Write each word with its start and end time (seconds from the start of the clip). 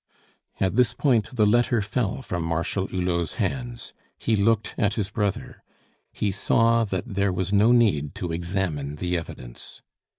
At 0.59 0.77
this 0.77 0.95
point 0.95 1.29
the 1.35 1.45
letter 1.45 1.79
fell 1.83 2.23
from 2.23 2.41
Marshal 2.41 2.87
Hulot's 2.87 3.33
hands; 3.33 3.93
he 4.17 4.35
looked 4.35 4.73
at 4.75 4.95
his 4.95 5.11
brother; 5.11 5.61
he 6.11 6.31
saw 6.31 6.83
that 6.85 7.05
there 7.13 7.31
was 7.31 7.53
no 7.53 7.71
need 7.71 8.15
to 8.15 8.31
examine 8.31 8.95
the 8.95 9.15
evidence. 9.15 9.83